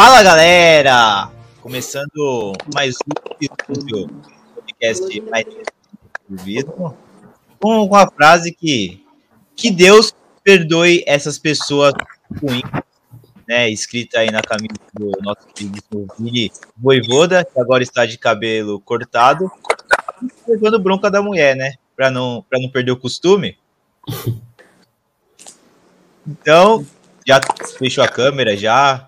[0.00, 1.28] Fala galera!
[1.60, 3.34] Começando mais um
[3.66, 5.44] podcast mais
[6.28, 6.94] vídeo
[7.58, 9.04] com, com a frase que
[9.56, 10.14] que Deus
[10.44, 11.94] perdoe essas pessoas
[12.40, 12.62] ruins,
[13.48, 13.68] né?
[13.70, 19.50] Escrita aí na camisa do nosso querido Vini Voivoda, que agora está de cabelo cortado,
[20.46, 21.74] levando bronca da mulher, né?
[21.96, 23.58] Para não, pra não perder o costume.
[26.30, 26.86] Então,
[27.26, 27.40] já
[27.78, 29.07] fechou a câmera, já.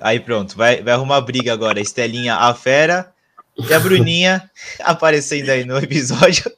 [0.00, 1.80] Aí pronto, vai, vai arrumar briga agora.
[1.80, 3.12] Estelinha, a fera
[3.58, 6.50] e a Bruninha aparecendo aí no episódio.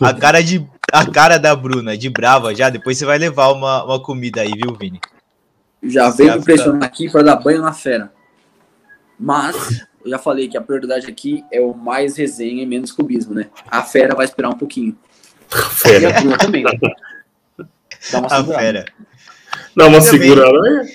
[0.00, 2.70] A cara, de, a cara da Bruna, de brava já.
[2.70, 5.00] Depois você vai levar uma, uma comida aí, viu, Vini?
[5.82, 8.12] Já veio me pressionar aqui para dar banho na fera.
[9.18, 13.34] Mas, eu já falei que a prioridade aqui é o mais resenha e menos cubismo,
[13.34, 13.48] né?
[13.66, 14.96] A fera vai esperar um pouquinho.
[15.52, 16.02] A fera.
[16.02, 16.64] E a Bruna também.
[16.64, 16.70] Né?
[18.10, 18.62] Dá uma a segurada.
[18.62, 18.86] fera.
[19.76, 20.88] Dá uma segurada, né?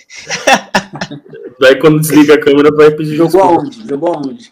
[1.59, 3.87] Daí quando desliga a câmera vai pedir Jogou aonde?
[3.87, 4.51] Jogou aonde?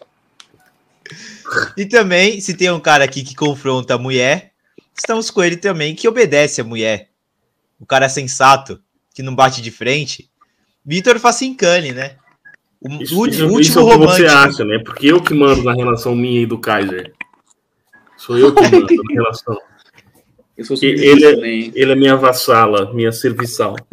[1.76, 4.52] E também, se tem um cara aqui que confronta a mulher,
[4.94, 7.10] estamos com ele também, que obedece a mulher.
[7.78, 8.80] O cara sensato,
[9.14, 10.30] que não bate de frente.
[10.84, 12.16] Vitor Facincani, né?
[12.80, 14.78] O isso, último, isso, último isso é o que você acha, né?
[14.84, 17.12] Porque eu que mando na relação minha e do Kaiser.
[18.16, 19.60] Sou eu que mando na relação.
[20.56, 21.32] Eu sou ele, é,
[21.74, 23.76] ele é minha vassala, minha serviçal.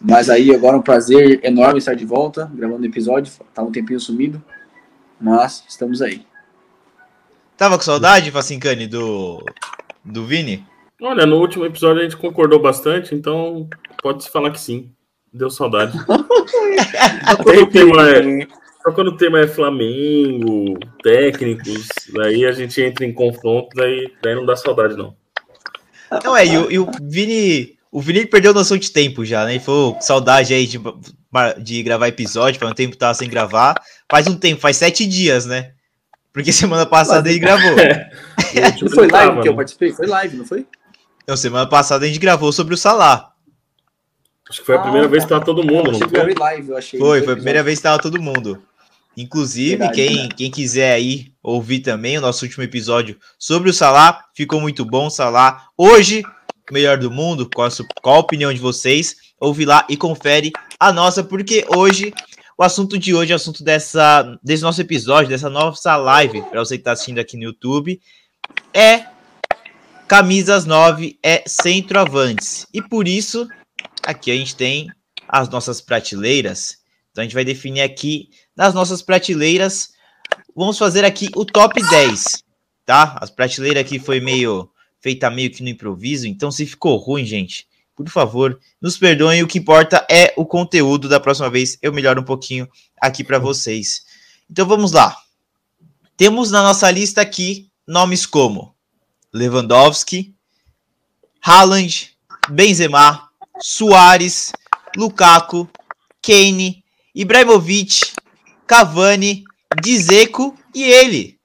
[0.00, 3.32] Mas aí agora é um prazer enorme estar de volta, gravando o episódio.
[3.52, 4.42] Tá um tempinho sumido,
[5.20, 6.24] mas estamos aí.
[7.56, 9.44] Tava com saudade, Facincani, do,
[10.04, 10.64] do Vini?
[11.02, 13.68] Olha, no último episódio a gente concordou bastante, então
[14.00, 14.92] pode-se falar que sim.
[15.32, 15.98] Deu saudade.
[17.44, 18.46] Tem tema, é,
[18.88, 24.34] só quando o tema é Flamengo, técnicos, daí a gente entra em confronto, daí, daí
[24.34, 25.14] não dá saudade, não.
[26.24, 27.76] Não, é, e o, e o Vini.
[27.90, 29.52] O Vini perdeu noção de tempo já, né?
[29.52, 30.78] Ele falou saudade aí de,
[31.58, 33.74] de gravar episódio, faz um tempo que tava sem gravar.
[34.10, 35.72] Faz um tempo, faz sete dias, né?
[36.30, 37.76] Porque semana passada Mas, ele gravou.
[38.54, 39.92] É, não foi live tava, que eu participei?
[39.92, 40.66] Foi live, não foi?
[41.26, 43.32] Não, semana passada a gente gravou sobre o Salah.
[44.48, 46.34] Acho que foi a primeira ah, vez que tava todo mundo, não foi?
[46.34, 48.62] Live, eu achei, foi, foi a primeira vez que tava todo mundo.
[49.18, 50.28] Inclusive, Verdade, quem, né?
[50.36, 55.10] quem quiser aí ouvir também o nosso último episódio sobre o Salah, ficou muito bom,
[55.10, 55.66] Salah.
[55.76, 56.22] Hoje,
[56.70, 57.70] melhor do mundo, qual a,
[58.00, 59.16] qual a opinião de vocês?
[59.40, 62.14] Ouve lá e confere a nossa, porque hoje,
[62.56, 66.76] o assunto de hoje, o assunto dessa, desse nosso episódio, dessa nossa live, para você
[66.76, 68.00] que está assistindo aqui no YouTube,
[68.72, 69.04] é
[70.06, 72.68] camisas 9, é centroavantes.
[72.72, 73.48] E por isso,
[74.06, 74.88] aqui a gente tem
[75.26, 76.78] as nossas prateleiras.
[77.10, 79.90] Então a gente vai definir aqui nas nossas prateleiras.
[80.54, 82.42] Vamos fazer aqui o top 10,
[82.84, 83.16] tá?
[83.20, 84.68] As prateleiras aqui foi meio
[85.00, 89.44] feita meio que no improviso, então se ficou ruim, gente, por favor, nos perdoem.
[89.44, 91.08] O que importa é o conteúdo.
[91.08, 92.68] Da próxima vez eu melhoro um pouquinho
[93.00, 94.02] aqui para vocês.
[94.50, 95.16] Então vamos lá.
[96.16, 98.74] Temos na nossa lista aqui nomes como
[99.32, 100.34] Lewandowski,
[101.40, 102.10] Haaland,
[102.50, 103.28] Benzema,
[103.60, 104.52] Soares,
[104.96, 105.68] Lukaku,
[106.20, 108.18] Kane, Ibrahimovic,
[108.68, 109.44] Cavani,
[109.82, 111.38] Dizeco e ele,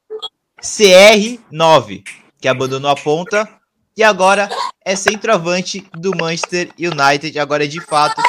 [0.61, 2.03] CR9,
[2.39, 3.47] que abandonou a ponta
[3.95, 4.49] e agora
[4.83, 7.39] é centroavante do Manchester United.
[7.39, 8.21] Agora é de fato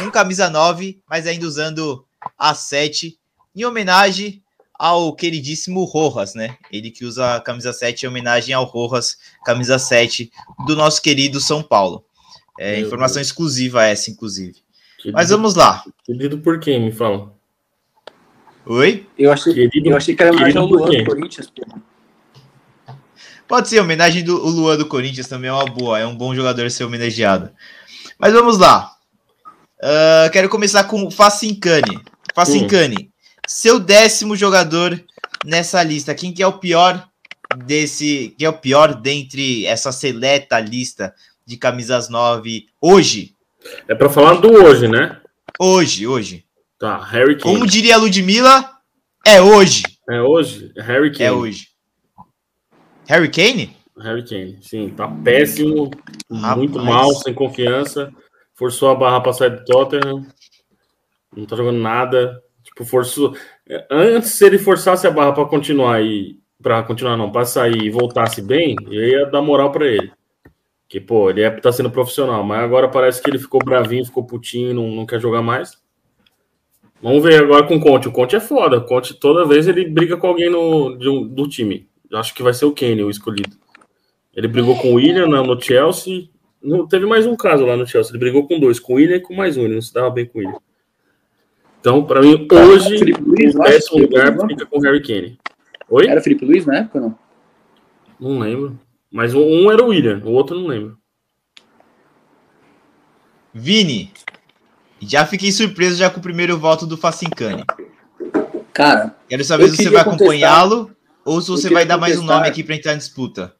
[0.00, 2.06] um camisa 9, mas ainda usando
[2.38, 3.18] a 7,
[3.54, 4.40] em homenagem
[4.78, 6.56] ao queridíssimo Rojas, né?
[6.70, 10.30] Ele que usa a camisa 7 em homenagem ao Rojas, camisa 7
[10.66, 12.04] do nosso querido São Paulo.
[12.58, 13.26] É Meu informação Deus.
[13.26, 14.54] exclusiva essa, inclusive.
[14.98, 15.82] Querido, Mas vamos lá.
[16.04, 17.34] Querido por quem, me fala?
[18.66, 19.06] Oi?
[19.18, 21.52] Eu achei, querido, eu achei que era homenagem ao Luan do Corinthians.
[23.46, 26.70] Pode ser, homenagem do Luan do Corinthians também é uma boa, é um bom jogador
[26.70, 27.50] ser homenageado.
[28.18, 28.92] Mas vamos lá.
[29.78, 32.00] Uh, quero começar com o Facincani.
[32.34, 33.08] Facincani, hum.
[33.46, 34.98] seu décimo jogador
[35.44, 36.14] nessa lista.
[36.14, 37.06] Quem que é o pior
[37.66, 38.34] desse.
[38.38, 41.14] Quem é o pior dentre essa seleta lista
[41.46, 43.34] de camisas 9 hoje?
[43.86, 45.20] É para falar do hoje, né?
[45.58, 46.43] Hoje, hoje.
[46.78, 47.54] Tá, Harry Kane.
[47.54, 48.70] Como diria a Ludmilla,
[49.26, 49.82] é hoje.
[50.08, 50.72] É hoje?
[50.76, 51.24] Harry Kane.
[51.24, 51.68] É hoje.
[53.06, 53.76] Harry Kane?
[53.98, 54.90] Harry Kane, sim.
[54.90, 55.90] Tá péssimo,
[56.30, 56.56] Rapaz.
[56.56, 58.12] muito mal, sem confiança.
[58.54, 60.26] Forçou a barra pra sair do Tottenham.
[61.36, 62.40] Não tá jogando nada.
[62.62, 63.36] Tipo, forçou.
[63.90, 66.38] Antes, se ele forçasse a barra para continuar e.
[66.62, 70.10] Pra continuar, não, pra sair e voltasse bem, eu ia dar moral para ele.
[70.88, 74.24] Que, pô, ele é, tá sendo profissional, mas agora parece que ele ficou bravinho, ficou
[74.24, 75.72] putinho, não, não quer jogar mais.
[77.02, 78.08] Vamos ver agora com o Conte.
[78.08, 78.78] O Conte é foda.
[78.78, 81.86] O Conte, toda vez ele briga com alguém no, do, do time.
[82.12, 83.56] Acho que vai ser o Kane o escolhido.
[84.34, 86.28] Ele brigou com o William no, no Chelsea,
[86.62, 88.12] Não, teve mais um caso lá no Chelsea.
[88.12, 89.62] Ele brigou com dois, com o William e com mais um.
[89.62, 90.58] Ele não se dava bem com o William.
[91.80, 95.38] Então, para mim, hoje, Luiz, o décimo lugar fica com o Harry Kane.
[95.90, 96.06] Oi?
[96.06, 97.18] Era Felipe Luiz na época, não?
[98.18, 98.78] Não lembro.
[99.12, 100.96] Mas um era o William, o outro não lembro.
[103.52, 104.10] Vini,
[105.00, 107.64] já fiquei surpreso já com o primeiro voto do Facincani.
[108.72, 110.90] Cara, quero saber se você vai acompanhá-lo
[111.24, 113.54] ou se você vai dar mais um nome aqui para entrar em disputa.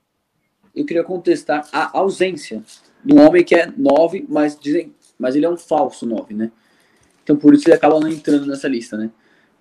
[0.74, 2.62] Eu queria contestar a ausência
[3.04, 6.50] de um homem que é 9, mas dizem, mas ele é um falso 9, né?
[7.22, 9.10] Então por isso ele acaba não entrando nessa lista, né?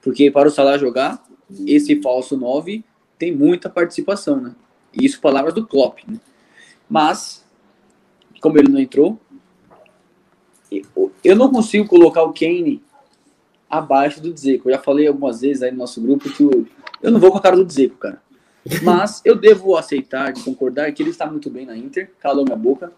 [0.01, 1.23] Porque para o Salah jogar,
[1.67, 2.83] esse falso 9
[3.17, 4.55] tem muita participação, né?
[4.93, 6.19] Isso palavras do Klopp, né?
[6.89, 7.43] Mas
[8.41, 9.17] como ele não entrou,
[11.23, 12.81] eu não consigo colocar o Kane
[13.69, 14.69] abaixo do Dzeko.
[14.69, 16.65] Eu já falei algumas vezes aí no nosso grupo que eu,
[17.01, 18.21] eu não vou com a cara do Dzeko, cara.
[18.81, 22.55] Mas eu devo aceitar, de concordar, que ele está muito bem na Inter, calou minha
[22.55, 22.91] boca.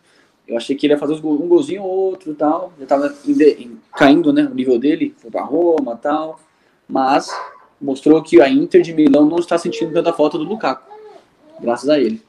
[0.47, 2.71] Eu achei que ele ia fazer um golzinho ou outro e tal.
[2.77, 3.15] Já estava
[3.95, 6.39] caindo, né, o nível dele, foi para Roma tal.
[6.87, 7.29] Mas
[7.81, 10.87] mostrou que a Inter de Milão não está sentindo tanta falta do Lukaku.
[11.59, 12.21] Graças a ele.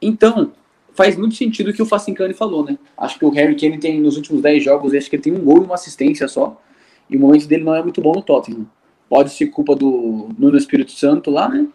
[0.00, 0.52] Então,
[0.96, 2.78] faz muito sentido o que o Facincani falou, né?
[2.96, 5.44] Acho que o Harry Kane tem, nos últimos 10 jogos, acho que ele tem um
[5.44, 6.60] gol e uma assistência só.
[7.08, 8.66] E o momento dele não é muito bom no Tottenham.
[9.08, 11.68] Pode ser culpa do Nuno Espírito Santo lá, né?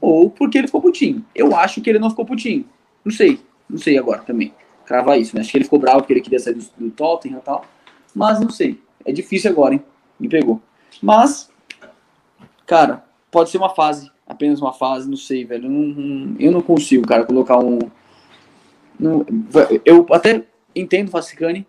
[0.00, 1.24] Ou porque ele ficou putinho.
[1.34, 2.64] Eu acho que ele não ficou putinho.
[3.04, 3.38] Não sei.
[3.68, 4.52] Não sei agora também.
[4.86, 5.42] Cravar isso, né?
[5.42, 7.64] Acho que ele ficou bravo porque ele queria sair do, do Tottenham e tal.
[8.14, 8.80] Mas não sei.
[9.04, 9.82] É difícil agora, hein?
[10.18, 10.60] Me pegou.
[11.00, 11.50] Mas,
[12.66, 14.10] cara, pode ser uma fase.
[14.26, 15.66] Apenas uma fase, não sei, velho.
[15.66, 17.78] Eu não, eu não consigo, cara, colocar um,
[19.02, 19.26] não,
[19.84, 20.44] eu até
[20.74, 21.66] entendo o Fassicani,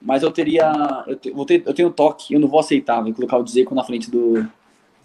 [0.00, 0.72] mas eu teria.
[1.06, 3.74] Eu, te, vou ter, eu tenho toque, eu não vou aceitar, vou colocar o Dzeko
[3.74, 4.46] na frente do,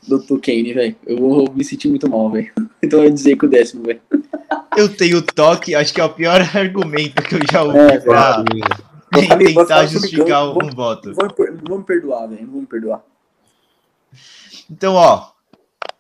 [0.08, 0.96] do, do Kane, velho.
[1.06, 2.52] Eu vou me sentir muito mal, velho.
[2.82, 4.00] Então eu dizer que o décimo, velho.
[4.78, 8.44] Eu tenho toque, acho que é o pior argumento que eu já ouvi é, pra
[9.38, 11.14] tentar justificar um voto.
[11.14, 11.28] Vou,
[11.68, 12.44] vou me perdoar, velho.
[12.44, 13.04] Não vou me perdoar.
[14.70, 15.32] Então, ó,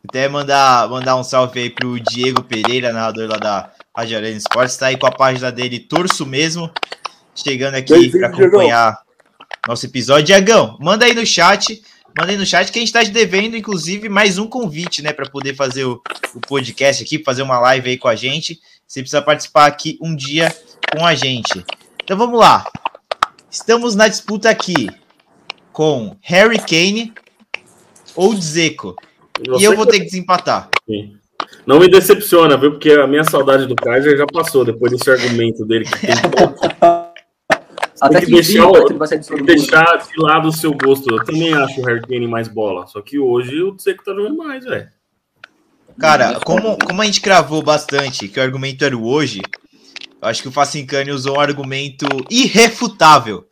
[0.07, 4.73] até mandar, mandar um salve aí pro Diego Pereira, narrador lá da Rádio Arena Esportes.
[4.73, 6.71] Está aí com a página dele, Torço Mesmo,
[7.35, 8.97] chegando aqui para acompanhar
[9.67, 10.25] nosso episódio.
[10.25, 11.81] Diagão, manda aí no chat,
[12.17, 15.11] manda aí no chat que a gente está te devendo, inclusive, mais um convite, né,
[15.11, 16.01] para poder fazer o,
[16.33, 18.59] o podcast aqui, fazer uma live aí com a gente.
[18.87, 20.55] Você precisa participar aqui um dia
[20.95, 21.65] com a gente.
[22.01, 22.65] Então vamos lá.
[23.51, 24.89] Estamos na disputa aqui
[25.73, 27.13] com Harry Kane
[28.15, 28.95] ou Dzeko.
[29.57, 30.69] E eu vou ter que desempatar.
[30.85, 31.15] Sim.
[31.65, 32.71] Não me decepciona, viu?
[32.71, 35.85] Porque a minha saudade do Kaiser já passou depois desse argumento dele.
[35.85, 36.15] Que tem,
[38.09, 41.09] tem que, deixar, tem que deixar de lado o seu gosto.
[41.13, 42.87] Eu também acho o Harry Kane mais bola.
[42.87, 44.87] Só que hoje o Seco tá jogando mais, velho.
[45.99, 49.41] Cara, como, como a gente cravou bastante que o argumento era o hoje,
[50.21, 53.46] eu acho que o Facincani usou um argumento irrefutável.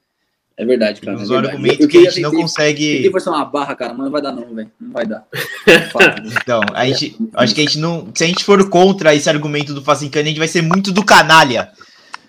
[0.58, 1.18] É verdade, cara.
[1.18, 3.02] Os é argumentos que a gente não consegue.
[3.02, 4.72] Tem forçar uma barra, cara, mas não vai dar, não, velho.
[4.80, 5.28] Não vai dar.
[6.42, 8.10] então, a gente, acho que a gente não.
[8.14, 11.04] Se a gente for contra esse argumento do Facincani, a gente vai ser muito do
[11.04, 11.72] canalha.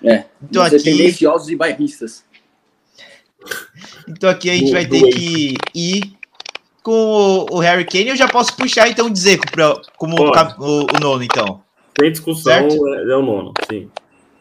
[0.02, 0.24] É.
[0.42, 0.78] Então aqui.
[0.78, 2.24] tendenciosos e bairristas.
[4.08, 6.16] Então aqui a gente vai ter que ir
[6.82, 8.08] com o, Harry Kane.
[8.08, 9.38] Eu já posso puxar então dizer
[9.96, 11.62] como o, o, nono, então.
[11.94, 13.88] Tem discussão, é, é, o nono, sim.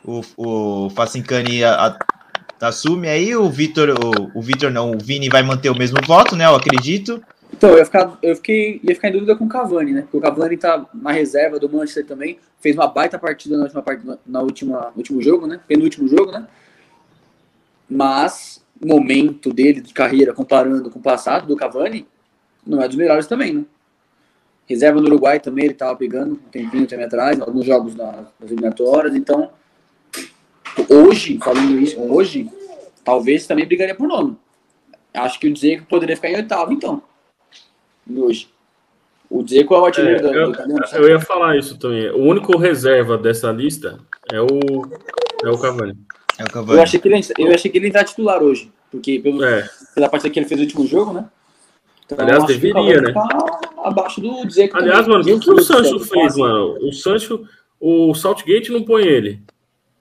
[0.03, 1.97] O, o Facincani a,
[2.61, 6.35] assume aí, o Vitor, o, o Vitor não, o Vini vai manter o mesmo voto,
[6.35, 6.45] né?
[6.45, 7.21] Eu acredito.
[7.53, 10.01] Então, eu ia ficar, eu fiquei, ia ficar em dúvida com o Cavani, né?
[10.01, 13.81] Porque o Cavani tá na reserva do Manchester também, fez uma baita partida na última
[13.81, 15.59] partida, na última, último jogo, né?
[15.67, 16.47] Penúltimo jogo, né?
[17.89, 22.05] Mas momento dele de carreira comparando com o passado do Cavani
[22.65, 23.65] não é dos melhores também, né?
[24.67, 29.15] Reserva no Uruguai também ele tava pegando um tempinho, tempo atrás, alguns jogos nas eliminatórias,
[29.15, 29.51] então
[30.89, 32.49] Hoje, falando isso, hoje,
[33.03, 34.37] talvez também brigaria por nono.
[35.13, 37.01] Acho que o Dzeko poderia ficar em oitavo, então.
[38.13, 38.49] Hoje.
[39.29, 42.09] O Dzeko é o artilheiro é, do, eu, eu ia falar isso também.
[42.11, 43.99] O único reserva dessa lista
[44.31, 44.47] é o,
[45.43, 45.97] é o Cavani.
[46.37, 46.77] É o Cavani.
[46.77, 48.71] Eu achei que ele, eu achei que ele entrar titular hoje.
[48.91, 49.67] Porque pelo, é.
[49.95, 51.25] pela partida que ele fez no último jogo, né?
[52.05, 53.11] Então, Aliás, deveria, né?
[53.13, 54.77] Tá abaixo do Dzeko.
[54.77, 55.17] Aliás, também.
[55.17, 56.77] mano, o que, que o Sancho fez, mano?
[56.81, 57.47] O Sancho,
[57.79, 59.41] o Saltgate não põe ele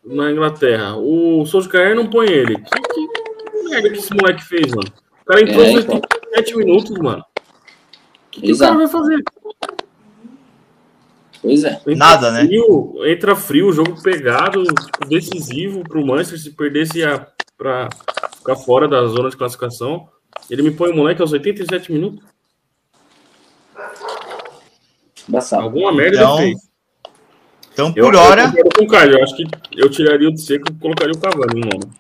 [0.05, 0.97] na Inglaterra.
[0.97, 2.57] O Solskjaer não põe ele.
[2.57, 4.93] Que, que, que, merda que esse moleque fez, mano?
[5.23, 5.97] O cara entrou é, nos então.
[5.97, 7.23] 87 minutos, mano.
[7.23, 9.23] O que, que o cara vai fazer?
[11.41, 11.81] Pois é.
[11.87, 12.47] Entra Nada, né?
[12.47, 13.13] frio, né?
[13.13, 16.39] Entra frio, jogo pegado, tipo, decisivo pro Manchester.
[16.39, 17.89] Se perdesse a, pra
[18.37, 20.09] ficar fora da zona de classificação,
[20.51, 22.25] ele me põe o moleque aos 87 minutos.
[25.29, 25.63] Embaçado.
[25.63, 26.74] Alguma merda então, ele fez.
[27.75, 28.53] Então, por eu, hora.
[28.57, 29.45] Eu com o Caio, eu acho que
[29.77, 31.95] eu tiraria o de seco e colocaria o Cavani no nono.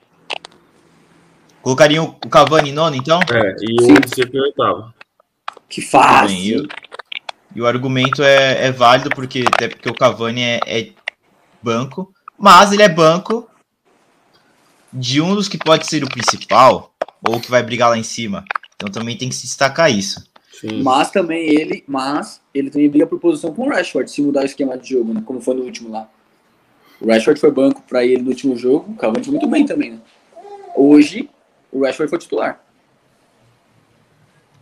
[1.60, 3.20] Colocaria o Cavani nono, então?
[3.30, 4.94] É, e o de seco em oitavo.
[5.68, 6.68] Que fácil.
[7.54, 10.88] E o argumento é, é válido, porque até porque o Cavani é, é
[11.60, 13.48] banco, mas ele é banco
[14.92, 16.94] de um dos que pode ser o principal,
[17.26, 18.44] ou que vai brigar lá em cima.
[18.76, 20.24] Então também tem que se destacar isso.
[20.60, 20.82] Sim.
[20.82, 24.46] Mas também ele, mas ele também briga por posição com o Rashford, se mudar o
[24.46, 25.22] esquema de jogo, né?
[25.24, 26.08] Como foi no último lá.
[27.00, 29.92] O Rashford foi banco para ele no último jogo, o Cavani foi muito bem também,
[29.92, 29.98] né?
[30.76, 31.28] Hoje,
[31.72, 32.60] o Rashford foi titular.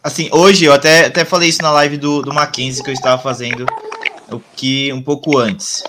[0.02, 3.22] Assim, hoje eu até, até falei isso na live do, do Mackenzie que eu estava
[3.22, 3.66] fazendo
[4.30, 5.84] o que um pouco antes.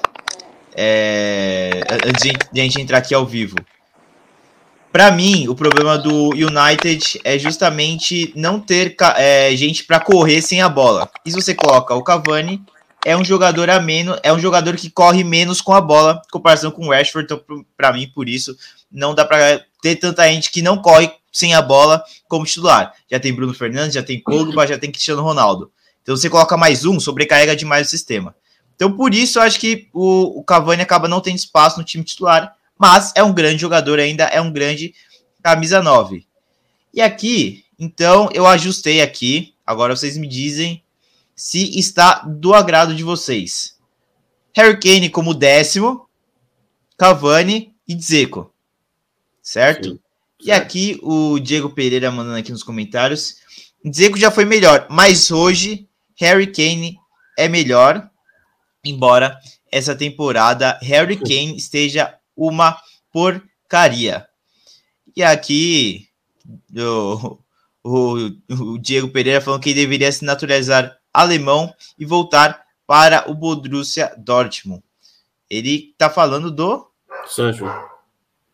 [0.76, 3.56] É, antes de, de a gente entrar aqui ao vivo.
[4.94, 10.62] Para mim, o problema do United é justamente não ter é, gente para correr sem
[10.62, 11.10] a bola.
[11.26, 12.62] E se você coloca o Cavani,
[13.04, 16.32] é um jogador a menos, é um jogador que corre menos com a bola, em
[16.32, 17.26] comparação com o Rashford.
[17.26, 18.56] Então, para mim, por isso,
[18.92, 22.94] não dá para ter tanta gente que não corre sem a bola como titular.
[23.10, 25.72] Já tem Bruno Fernandes, já tem Pogba, já tem Cristiano Ronaldo.
[26.04, 28.36] Então você coloca mais um, sobrecarrega demais o sistema.
[28.76, 32.04] Então por isso eu acho que o, o Cavani acaba não tendo espaço no time
[32.04, 34.94] titular, mas é um grande jogador ainda, é um grande
[35.42, 36.28] camisa 9.
[36.94, 40.84] E aqui, então eu ajustei aqui, agora vocês me dizem
[41.34, 43.78] se está do agrado de vocês.
[44.54, 46.10] Harry Kane como décimo,
[46.98, 48.54] Cavani e Dzeko.
[49.42, 49.92] Certo?
[49.92, 50.00] Sim.
[50.42, 53.38] E aqui o Diego Pereira mandando aqui nos comentários.
[53.86, 55.88] Dzeko já foi melhor, mas hoje
[56.20, 56.98] Harry Kane
[57.40, 58.10] é melhor,
[58.84, 59.40] embora
[59.72, 64.28] essa temporada Harry Kane esteja uma porcaria.
[65.16, 66.08] E aqui
[66.76, 67.38] o,
[67.84, 68.16] o,
[68.50, 74.84] o Diego Pereira falando que deveria se naturalizar alemão e voltar para o Borussia Dortmund.
[75.50, 76.88] Ele tá falando do
[77.28, 77.66] Sancho.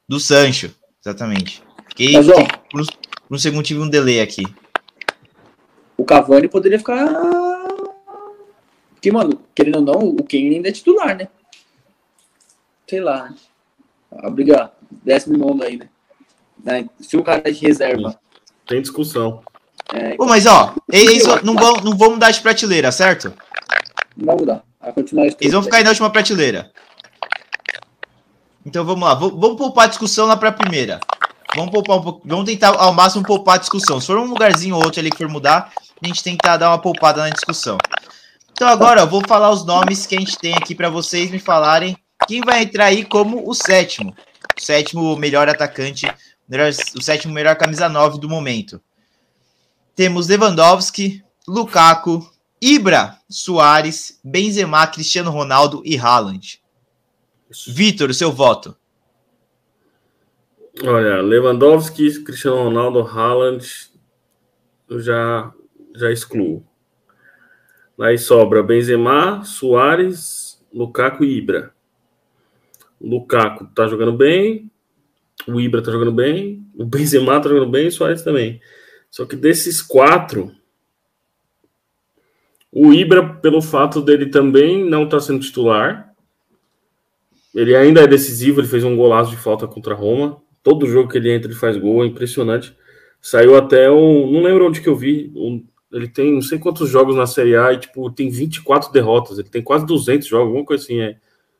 [0.08, 1.64] Do Sancho, exatamente.
[1.90, 4.44] Fiquei, Mas, ó, por, um, por um segundo tive um delay aqui.
[5.98, 7.08] O Cavani poderia ficar.
[8.94, 11.30] Porque, mano, querendo ou não, o Kane ainda é titular, né?
[12.88, 13.34] Sei lá.
[14.12, 14.72] A briga
[15.04, 15.90] décimo nono aí, né?
[16.64, 16.90] né?
[17.00, 18.20] Se o cara é de reserva.
[18.68, 19.42] Tem discussão.
[19.94, 23.34] É, Pô, mas ó, eles não vão, não vão mudar de prateleira, certo?
[24.16, 24.64] Não vai mudar.
[24.80, 26.72] Vai continuar Eles vão ficar aí na última prateleira.
[28.66, 31.00] Então vamos lá, vamos poupar a discussão lá para a primeira.
[31.56, 34.00] Vamos poupar um pouco, vamos tentar ao máximo poupar a discussão.
[34.00, 36.80] Se for um lugarzinho ou outro ali que for mudar, a gente tentar dar uma
[36.80, 37.78] poupada na discussão.
[38.52, 41.40] Então agora eu vou falar os nomes que a gente tem aqui para vocês me
[41.40, 41.98] falarem
[42.30, 44.16] quem vai entrar aí como o sétimo.
[44.56, 46.06] O sétimo melhor atacante,
[46.48, 48.80] melhor, o sétimo melhor camisa 9 do momento.
[49.96, 52.24] Temos Lewandowski, Lukaku,
[52.62, 56.62] Ibra, Soares, Benzema, Cristiano Ronaldo e Haaland.
[57.68, 58.78] Vitor, o seu voto.
[60.84, 63.66] Olha, Lewandowski, Cristiano Ronaldo, Haaland,
[64.88, 65.52] eu já,
[65.96, 66.64] já excluo.
[68.00, 71.74] Aí sobra Benzema, Soares, Lukaku e Ibra.
[73.02, 74.70] Lukaku tá jogando bem,
[75.48, 78.62] o Ibra tá jogando bem, o Benzema tá jogando bem o Soares também.
[79.10, 80.52] Só que desses quatro,
[82.72, 86.10] o Ibra, pelo fato dele também não estar tá sendo titular,
[87.54, 90.42] ele ainda é decisivo, ele fez um golaço de falta contra a Roma.
[90.62, 92.76] Todo jogo que ele entra, ele faz gol, é impressionante.
[93.22, 94.32] Saiu até um.
[94.32, 95.32] Não lembro onde que eu vi.
[95.36, 99.40] Um, ele tem não sei quantos jogos na Série A e, tipo, tem 24 derrotas.
[99.40, 101.02] Ele tem quase 200 jogos, alguma coisa assim.
[101.02, 101.18] É,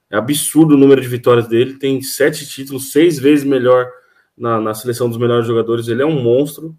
[0.10, 1.76] é absurdo o número de vitórias dele.
[1.76, 3.90] Tem sete títulos, seis vezes melhor
[4.38, 5.88] na, na seleção dos melhores jogadores.
[5.88, 6.76] Ele é um monstro.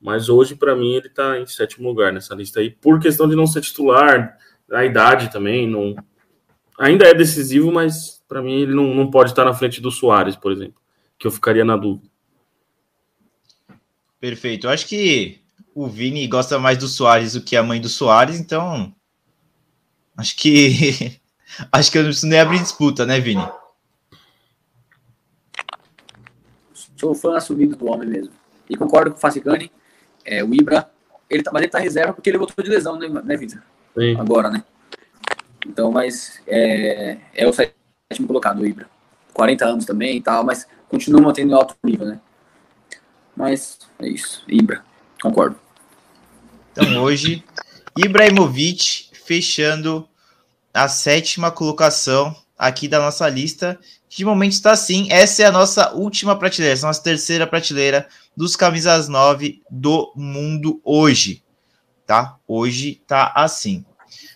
[0.00, 3.34] Mas hoje, para mim, ele tá em sétimo lugar nessa lista aí, por questão de
[3.34, 4.38] não ser titular,
[4.70, 5.68] a idade também.
[5.68, 5.96] Não...
[6.78, 10.36] Ainda é decisivo, mas para mim ele não, não pode estar na frente do Soares,
[10.36, 10.80] por exemplo
[11.18, 12.08] que eu ficaria na dúvida.
[14.20, 14.66] Perfeito.
[14.66, 15.40] Eu acho que
[15.74, 18.94] o Vini gosta mais do Soares do que a mãe do Soares, então
[20.16, 21.20] acho que
[21.72, 23.46] acho que eu não preciso nem abrir disputa, né, Vini?
[26.96, 28.32] Sou fã assumido do homem mesmo.
[28.68, 29.70] E concordo com o Facicani.
[30.24, 30.90] É, o Ibra,
[31.30, 33.62] ele tá, mas ele tá reserva porque ele voltou de lesão, né, né Vitor?
[34.18, 34.64] Agora, né?
[35.66, 38.88] Então, mas é, é o sétimo colocado, o Ibra.
[39.32, 42.20] 40 anos também e tal, mas continua mantendo alto nível, né?
[43.36, 44.42] Mas é isso.
[44.48, 44.84] Ibra,
[45.22, 45.56] concordo.
[46.72, 47.44] Então hoje,
[47.96, 50.07] Ibrahimovic fechando
[50.78, 53.78] a sétima colocação aqui da nossa lista.
[54.08, 55.08] De momento está assim.
[55.10, 59.60] Essa é a nossa última prateleira, essa é a nossa terceira prateleira dos camisas 9
[59.68, 61.42] do mundo hoje.
[62.06, 62.36] Tá?
[62.46, 63.84] Hoje tá assim.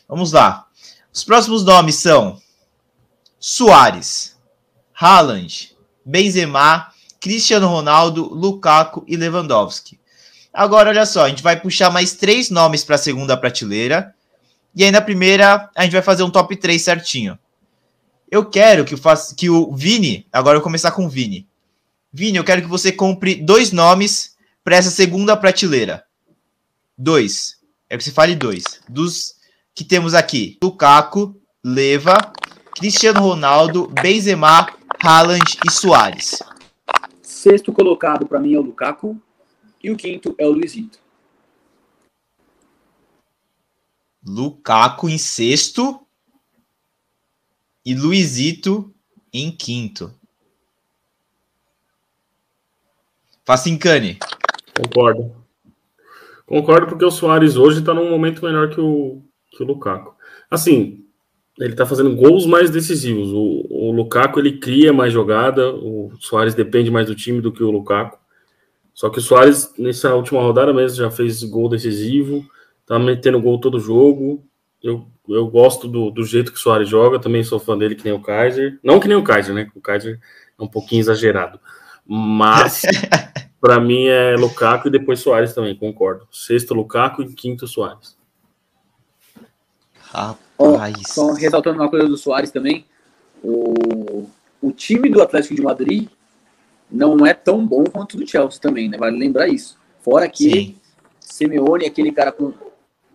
[0.08, 0.66] Vamos lá.
[1.12, 2.40] Os próximos nomes são
[3.38, 4.37] Soares,
[4.94, 6.88] Haaland, Benzema,
[7.20, 9.99] Cristiano Ronaldo, Lukaku e Lewandowski.
[10.52, 14.14] Agora, olha só, a gente vai puxar mais três nomes para a segunda prateleira.
[14.75, 17.38] E aí, na primeira, a gente vai fazer um top 3 certinho.
[18.31, 21.47] Eu quero que, faça, que o Vini, agora eu vou começar com o Vini.
[22.11, 26.05] Vini, eu quero que você compre dois nomes para essa segunda prateleira.
[26.97, 27.57] Dois.
[27.91, 28.64] É que você fale dois.
[28.88, 29.35] Dos
[29.75, 32.17] que temos aqui: Lukaku, Leva,
[32.75, 34.67] Cristiano Ronaldo, Benzema,
[35.02, 36.38] Haaland e Soares.
[37.21, 39.21] Sexto colocado para mim é o Lukaku
[39.83, 41.01] e o quinto é o Luizito.
[44.25, 46.00] Lukaku em sexto
[47.85, 48.93] e Luizito
[49.33, 50.12] em quinto.
[53.45, 54.19] Facincane.
[54.76, 55.35] Concordo.
[56.47, 60.14] Concordo porque o Soares hoje está num momento melhor que o, que o Lukaku.
[60.50, 61.05] Assim,
[61.59, 63.33] ele está fazendo gols mais decisivos.
[63.33, 67.62] O, o Lukaku ele cria mais jogada, o Soares depende mais do time do que
[67.62, 68.19] o Lukaku.
[68.95, 72.47] Só que o Soares, nessa última rodada mesmo, já fez gol decisivo,
[72.92, 74.44] tá metendo gol todo jogo.
[74.82, 78.04] Eu, eu gosto do, do jeito que o Soares joga, também sou fã dele que
[78.04, 78.78] nem o Kaiser.
[78.82, 79.70] Não que nem o Kaiser, né?
[79.75, 80.20] O Kaiser
[80.58, 81.58] é um pouquinho exagerado.
[82.06, 82.82] Mas
[83.61, 86.26] para mim é Lukaku e depois Soares também, concordo.
[86.30, 88.16] Sexto Lukaku e quinto Soares.
[90.00, 90.94] Rapaz.
[91.06, 92.84] Só ressaltando uma coisa do Soares também,
[93.42, 94.28] o,
[94.61, 96.08] o time do Atlético de Madrid
[96.90, 98.99] não é tão bom quanto o do Chelsea também, né?
[98.99, 99.78] Vale lembrar isso.
[100.02, 100.76] Fora que Sim.
[101.20, 102.52] Simeone é aquele cara com.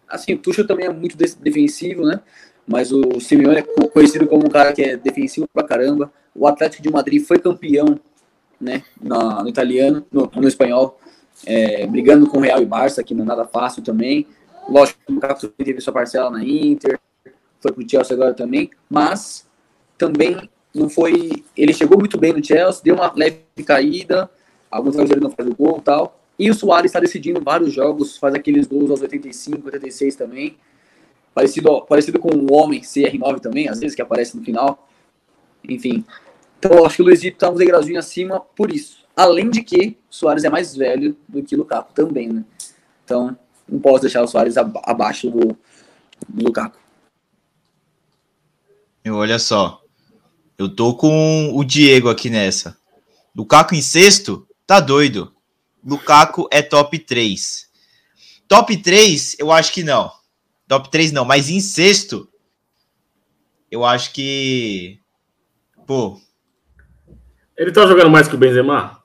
[0.08, 2.20] Assim, o Tuchel também é muito defensivo, né?
[2.68, 6.12] Mas o Simeone é conhecido como um cara que é defensivo pra caramba.
[6.36, 8.00] O Atlético de Madrid foi campeão,
[8.60, 8.84] né?
[9.02, 11.00] No italiano, no, no espanhol,
[11.46, 14.28] é, brigando com o Real e Barça, que não é nada fácil também.
[14.70, 17.00] Lógico que o Lukaku teve sua parcela na Inter,
[17.62, 19.48] foi pro Chelsea agora também, mas
[19.98, 21.44] também não foi.
[21.56, 24.30] Ele chegou muito bem no Chelsea, deu uma leve caída,
[24.70, 26.17] alguns ele não faz o gol e tal.
[26.40, 30.58] E o Soares está decidindo vários jogos, faz aqueles gols aos 85, 86 também.
[31.34, 34.88] Parecido, parecido com o homem CR9 também, às vezes, que aparece no final.
[35.68, 36.06] Enfim.
[36.60, 39.06] Então, acho que o Luizito tá um degrauzinho acima por isso.
[39.16, 42.46] Além de que o Soares é mais velho do que o Lukaku também, né?
[43.04, 45.58] Então, não posso deixar o Soares abaixo do,
[46.28, 46.78] do Lukaku.
[49.08, 49.82] Olha só.
[50.58, 52.78] Eu tô com o Diego aqui nessa.
[53.36, 54.48] Lukaku em sexto?
[54.66, 55.37] Tá doido.
[55.88, 57.66] Lukaku é top 3.
[58.46, 60.12] Top 3, eu acho que não.
[60.68, 62.28] Top 3 não, mas em sexto,
[63.72, 65.00] eu acho que.
[65.86, 66.20] Pô.
[67.58, 69.02] Ele tá jogando mais que o Benzema?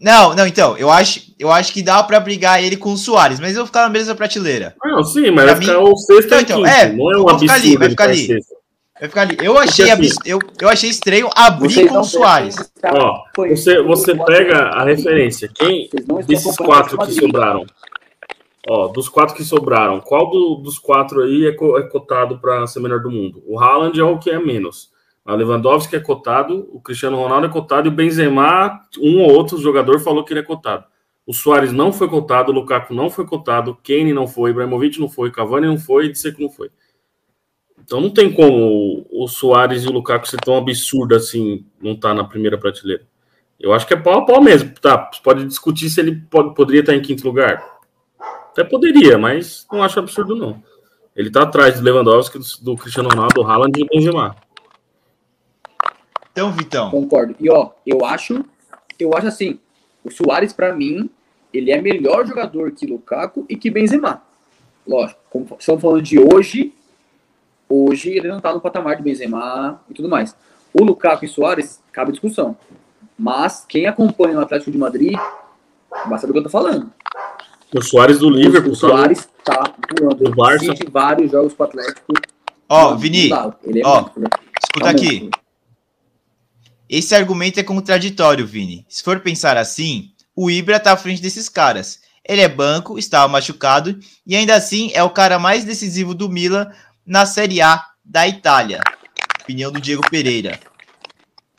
[0.00, 3.38] Não, não, então, eu acho, eu acho que dá para brigar ele com o Soares,
[3.38, 4.74] mas eu vou ficar na mesma prateleira.
[4.82, 5.66] Não, sim, mas pra vai mim...
[5.66, 8.28] ficar o sexto então, então, é, não é um absurdo ficar ali, vai ficar ali.
[8.98, 9.36] Vai ficar ali.
[9.42, 12.56] Eu achei, assim, eu, eu achei estranho abrir com o Soares.
[12.84, 15.50] Ó, você, você pega a referência.
[15.52, 15.90] Quem
[16.26, 17.66] desses quatro que sobraram?
[18.68, 22.80] Ó, dos quatro que sobraram, qual do, dos quatro aí é, é cotado para ser
[22.80, 23.42] melhor do mundo?
[23.46, 24.90] O Haaland é o que é menos.
[25.24, 29.58] A Lewandowski é cotado, o Cristiano Ronaldo é cotado e o Benzema, um ou outro
[29.58, 30.84] jogador falou que ele é cotado.
[31.26, 34.52] O Soares não foi cotado, o Lukaku não foi cotado, o Kane não foi, o
[34.52, 36.70] Ibrahimovic não foi, o Cavani não foi e de que não foi.
[37.84, 42.14] Então não tem como o Soares e o Lukaku ser tão absurdo assim, não tá
[42.14, 43.06] na primeira prateleira.
[43.60, 44.72] Eu acho que é pau a pau mesmo.
[44.80, 47.62] Tá, pode discutir se ele pode, poderia estar em quinto lugar.
[48.50, 50.62] Até poderia, mas não acho absurdo não.
[51.14, 54.34] Ele tá atrás do Lewandowski, do, do Cristiano Ronaldo, do Haaland e do Benzema.
[56.32, 56.90] Então, Vitão.
[56.90, 57.36] Concordo.
[57.38, 58.44] E ó, eu acho,
[58.98, 59.60] eu acho assim,
[60.02, 61.08] o Soares para mim,
[61.52, 64.22] ele é melhor jogador que Lukaku e que Benzema.
[64.86, 66.72] Lógico, como estamos falando de hoje,
[67.74, 70.34] hoje ele não tá no patamar de Benzema e tudo mais.
[70.72, 72.56] O Lukaku e Soares, cabe discussão.
[73.18, 75.18] Mas quem acompanha o Atlético de Madrid,
[76.08, 76.90] vai saber o que eu tô falando.
[77.74, 78.72] O Soares do Liverpool.
[78.72, 80.28] O Soares tá voando.
[80.28, 80.72] O Barça.
[80.90, 82.12] vários jogos pro Atlético.
[82.68, 83.34] Ó, oh, Vini, é
[83.84, 84.28] ó, né?
[84.62, 85.30] escuta tá aqui.
[86.88, 88.84] Esse argumento é contraditório, Vini.
[88.88, 92.00] Se for pensar assim, o Ibra tá à frente desses caras.
[92.26, 96.70] Ele é banco, estava machucado e ainda assim é o cara mais decisivo do Milan
[97.06, 98.80] na Série A da Itália.
[99.42, 100.58] Opinião do Diego Pereira.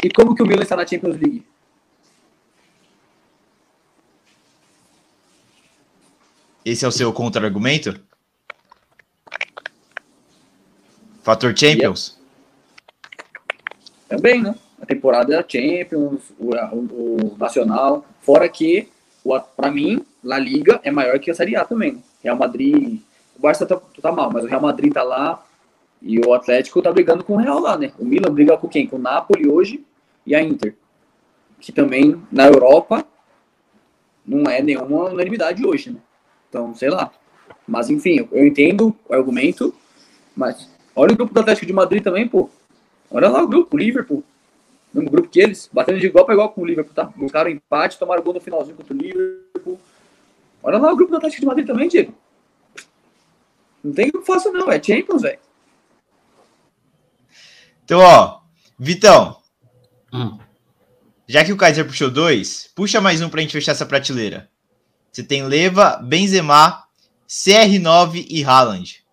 [0.04, 1.46] E como que o Milan está na Champions League?
[6.64, 8.00] Esse é o seu contra-argumento?
[11.22, 12.20] Fator Champions?
[14.08, 14.56] Também, né?
[14.82, 18.88] a temporada é a Champions, o, o, o Nacional, fora que,
[19.56, 22.04] para mim, La Liga é maior que a Série A também.
[22.24, 23.02] Real Madrid,
[23.38, 25.44] o Barça tá, tá, mal, mas o Real Madrid tá lá
[26.02, 27.92] E o Atlético tá brigando com o Real lá, né?
[28.00, 28.88] O Milan briga com quem?
[28.88, 29.86] Com o Napoli hoje
[30.26, 30.76] e a Inter.
[31.60, 33.06] Que também na Europa
[34.26, 36.00] não é nenhuma unanimidade hoje, né?
[36.50, 37.12] Então, sei lá.
[37.68, 39.74] Mas enfim, eu entendo o argumento,
[40.36, 42.50] mas olha o grupo do Atlético de Madrid também, pô.
[43.10, 44.24] Olha lá o grupo, o Liverpool.
[44.94, 47.06] Mesmo grupo que eles, batendo de igual para igual com o Liverpool, tá?
[47.16, 49.80] Buscaram empate, tomaram gol no finalzinho contra o Liverpool.
[50.64, 52.14] Olha lá o grupo do Atlético de Madrid também, Diego.
[53.86, 55.40] Não tem fácil, não, é Champions, velho.
[57.84, 58.42] Então, ó,
[58.80, 59.40] Vitão.
[60.12, 60.40] Hum.
[61.28, 64.50] Já que o Kaiser puxou dois, puxa mais um pra gente fechar essa prateleira.
[65.12, 66.88] Você tem Leva, Benzema,
[67.28, 69.06] CR9 e Haaland.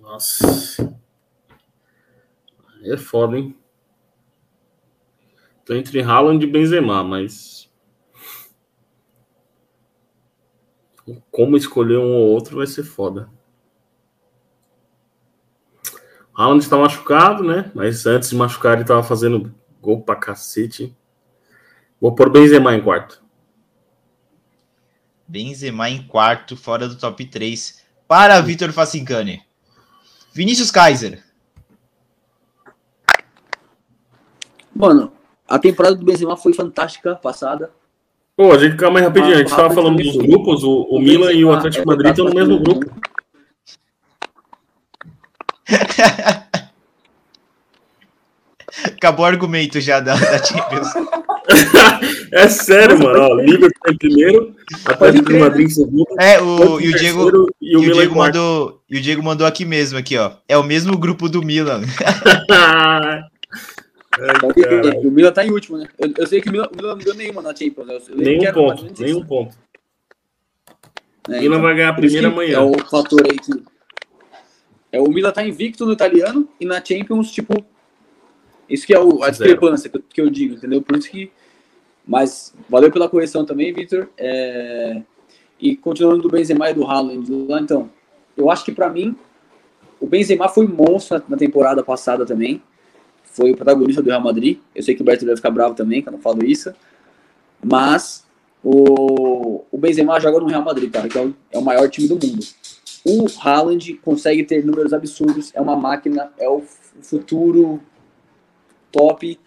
[0.00, 0.98] Nossa.
[2.82, 3.56] É foda, hein?
[5.64, 7.70] Tô entre Haaland e Benzema, mas.
[11.30, 13.35] Como escolher um ou outro vai ser foda.
[16.36, 17.70] Haaland está machucado, né?
[17.74, 20.94] Mas antes de machucar, ele estava fazendo gol pra cacete.
[21.98, 23.22] Vou pôr Benzema em quarto.
[25.26, 27.82] Benzema em quarto, fora do top 3.
[28.06, 29.42] Para Vitor Facincani.
[30.34, 31.24] Vinícius Kaiser.
[34.74, 35.10] Mano,
[35.48, 37.70] a temporada do Benzema foi fantástica, passada.
[38.36, 41.00] Pô, a gente, calma aí rapidinho, a gente estava falando dos grupos, o, o, o
[41.00, 42.94] Milan e o Atlético é Madrid estão no mesmo grupo.
[48.84, 50.88] Acabou o argumento já da, da Champions.
[52.32, 53.20] é sério, mano.
[53.20, 56.06] Ó, Liverpool em primeiro, Atlético de Madrid em segundo.
[56.20, 59.46] É, o, e o Diego, e o, e o Diego mandou, e o Diego mandou
[59.46, 60.32] aqui mesmo, aqui, ó.
[60.48, 61.82] É o mesmo grupo do Milan.
[65.04, 65.88] o Milan tá em último, né?
[65.98, 67.86] Eu, eu sei que o Milan, o Milan não deu nenhuma na Champions.
[67.86, 67.98] Né?
[68.16, 69.56] nenhum ponto, nenhum ponto.
[71.28, 72.56] É, o Milan então, vai ganhar a primeira amanhã.
[72.56, 73.75] É o fator aí que...
[74.96, 77.64] É, o Milan tá invicto no italiano e na Champions, tipo...
[78.68, 80.82] Isso que é o, a discrepância que eu, que eu, digo, entendeu?
[80.82, 81.30] Por isso que...
[82.06, 84.08] Mas valeu pela correção também, Victor.
[84.16, 85.02] É...
[85.60, 87.90] E continuando do Benzema e do Haaland lá, então...
[88.36, 89.16] Eu acho que para mim,
[89.98, 92.62] o Benzema foi monstro na temporada passada também
[93.36, 94.58] foi o protagonista do Real Madrid.
[94.74, 96.72] Eu sei que o Berto vai ficar bravo também quando eu falo isso.
[97.62, 98.24] Mas
[98.64, 102.08] o, o Benzema joga no Real Madrid, cara, que é o, é o maior time
[102.08, 102.46] do mundo.
[103.08, 106.60] O Haaland consegue ter números absurdos, é uma máquina, é o
[107.00, 107.80] futuro
[108.90, 109.38] top,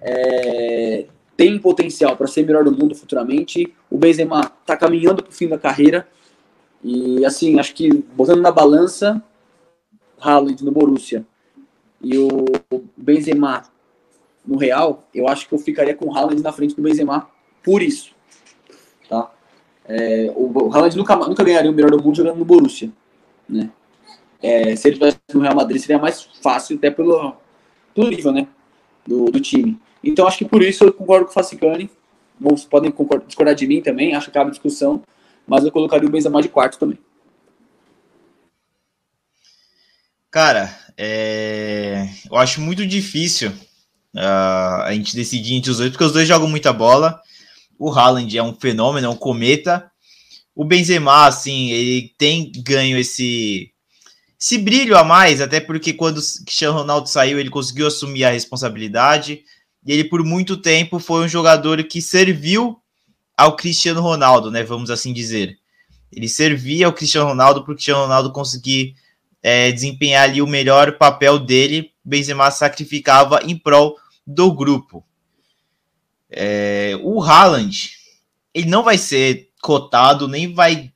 [0.00, 3.74] é, tem potencial para ser melhor do mundo futuramente.
[3.90, 6.06] O Benzema tá caminhando para o fim da carreira.
[6.82, 9.20] E assim, acho que botando na balança,
[10.20, 11.26] Haaland no Borussia
[12.00, 12.44] e o
[12.96, 13.64] Benzema
[14.46, 17.28] no Real, eu acho que eu ficaria com o Haaland na frente do Benzema
[17.64, 18.12] por isso.
[19.08, 19.28] Tá?
[19.86, 22.92] É, o, Haaland nunca, nunca ganharia o melhor do mundo jogando no Borussia.
[23.48, 23.70] Né?
[24.42, 27.36] É, se ele estivesse no Real Madrid, seria mais fácil, até pelo,
[27.94, 28.46] pelo nível né?
[29.06, 29.80] do, do time.
[30.02, 31.90] Então, acho que por isso eu concordo com o Facicani.
[32.40, 35.02] Vocês podem concordar, discordar de mim também, acho que cabe discussão,
[35.46, 36.98] mas eu colocaria o Benzema de quarto também.
[40.30, 42.06] Cara, é...
[42.30, 43.50] eu acho muito difícil
[44.14, 47.20] uh, a gente decidir entre os dois, porque os dois jogam muita bola.
[47.78, 49.87] O Haaland é um fenômeno, é um cometa.
[50.58, 53.70] O Benzema, assim, ele tem ganho esse,
[54.40, 58.30] esse brilho a mais, até porque quando o Cristiano Ronaldo saiu, ele conseguiu assumir a
[58.30, 59.44] responsabilidade.
[59.86, 62.76] E ele, por muito tempo, foi um jogador que serviu
[63.36, 64.64] ao Cristiano Ronaldo, né?
[64.64, 65.56] Vamos assim dizer.
[66.10, 68.96] Ele servia ao Cristiano Ronaldo para o Cristiano Ronaldo conseguir
[69.40, 75.06] é, desempenhar ali o melhor papel dele, Benzema sacrificava em prol do grupo.
[76.28, 77.92] É, o Haaland,
[78.52, 80.92] ele não vai ser cotado, nem vai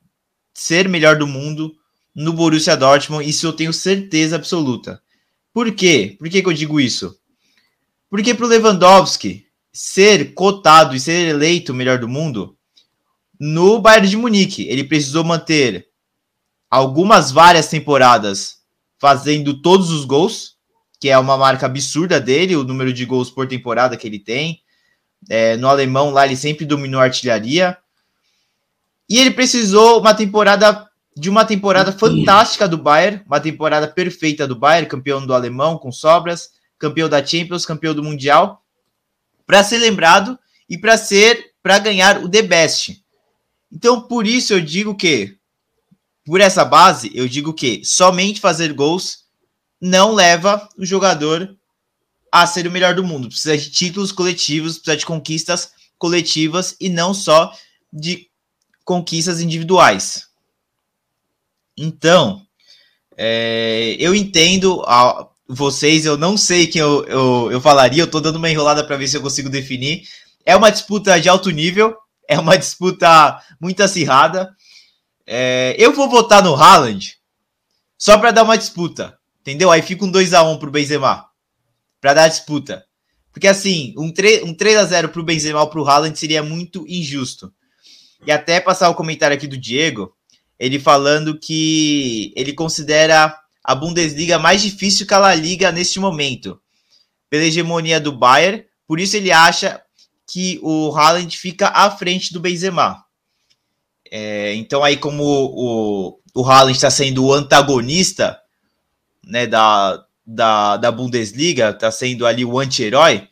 [0.53, 1.75] ser melhor do mundo
[2.15, 5.01] no Borussia Dortmund, isso eu tenho certeza absoluta.
[5.51, 6.15] Por quê?
[6.19, 7.17] Por que, que eu digo isso?
[8.09, 12.55] Porque para o Lewandowski ser cotado e ser eleito melhor do mundo,
[13.39, 15.87] no Bayern de Munique, ele precisou manter
[16.69, 18.57] algumas várias temporadas
[18.99, 20.55] fazendo todos os gols,
[20.99, 24.61] que é uma marca absurda dele, o número de gols por temporada que ele tem.
[25.29, 27.77] É, no alemão lá ele sempre dominou a artilharia.
[29.09, 34.55] E ele precisou uma temporada de uma temporada fantástica do Bayern, uma temporada perfeita do
[34.55, 38.63] Bayern, campeão do alemão com sobras, campeão da Champions, campeão do Mundial,
[39.45, 40.37] para ser lembrado
[40.67, 43.03] e para ser para ganhar o The Best.
[43.71, 45.37] Então, por isso eu digo que
[46.25, 49.25] por essa base, eu digo que somente fazer gols
[49.79, 51.55] não leva o jogador
[52.31, 53.27] a ser o melhor do mundo.
[53.27, 57.53] Precisa de títulos coletivos, precisa de conquistas coletivas e não só
[57.91, 58.29] de
[58.83, 60.27] conquistas individuais.
[61.77, 62.45] Então,
[63.17, 68.19] É, eu entendo a, vocês, eu não sei quem eu, eu, eu falaria, eu tô
[68.19, 70.03] dando uma enrolada para ver se eu consigo definir.
[70.45, 71.95] É uma disputa de alto nível,
[72.27, 74.55] é uma disputa muito acirrada.
[75.27, 77.17] É, eu vou votar no Haaland
[77.97, 79.71] só para dar uma disputa, entendeu?
[79.71, 81.25] Aí fica um 2x1 pro Benzema,
[82.01, 82.83] para dar disputa.
[83.31, 86.85] Porque assim, um, 3, um 3 a 0 pro Benzema ou pro Haaland seria muito
[86.87, 87.53] injusto.
[88.25, 90.13] E até passar o comentário aqui do Diego,
[90.57, 96.59] ele falando que ele considera a Bundesliga mais difícil que a La Liga neste momento,
[97.29, 99.81] pela hegemonia do Bayern, por isso ele acha
[100.27, 103.03] que o Haaland fica à frente do Benzema.
[104.09, 108.39] É, então aí como o, o Haaland está sendo o antagonista
[109.25, 113.27] né, da, da, da Bundesliga, está sendo ali o anti-herói,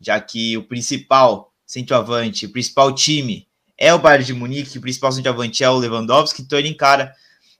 [0.00, 5.12] já que o principal centroavante, o principal time é o Bayern de Munique, o principal
[5.12, 7.12] centroavante é o Lewandowski, então ele encara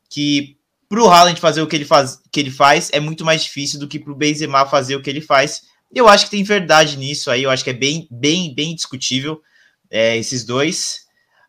[0.08, 0.56] que
[0.88, 3.80] para o Haaland fazer o que ele, faz, que ele faz é muito mais difícil
[3.80, 5.62] do que para o Benzema fazer o que ele faz.
[5.92, 9.42] Eu acho que tem verdade nisso aí, eu acho que é bem, bem, bem discutível
[9.90, 11.06] é, esses dois.